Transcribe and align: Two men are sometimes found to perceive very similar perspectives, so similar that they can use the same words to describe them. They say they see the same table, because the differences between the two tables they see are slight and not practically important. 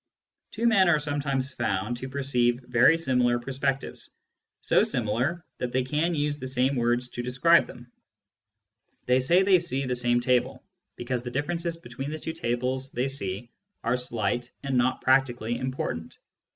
Two 0.49 0.65
men 0.65 0.89
are 0.89 0.97
sometimes 0.97 1.53
found 1.53 1.95
to 1.97 2.09
perceive 2.09 2.61
very 2.67 2.97
similar 2.97 3.37
perspectives, 3.37 4.09
so 4.63 4.81
similar 4.81 5.45
that 5.59 5.73
they 5.73 5.83
can 5.83 6.15
use 6.15 6.39
the 6.39 6.47
same 6.47 6.75
words 6.75 7.09
to 7.09 7.21
describe 7.21 7.67
them. 7.67 7.91
They 9.05 9.19
say 9.19 9.43
they 9.43 9.59
see 9.59 9.85
the 9.85 9.93
same 9.93 10.19
table, 10.19 10.63
because 10.95 11.21
the 11.21 11.29
differences 11.29 11.77
between 11.77 12.09
the 12.09 12.17
two 12.17 12.33
tables 12.33 12.91
they 12.91 13.09
see 13.09 13.51
are 13.83 13.95
slight 13.95 14.51
and 14.63 14.75
not 14.75 15.01
practically 15.01 15.59
important. 15.59 16.17